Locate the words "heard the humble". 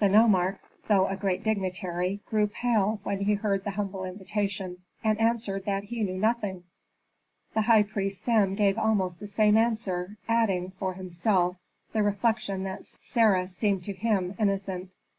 3.32-4.04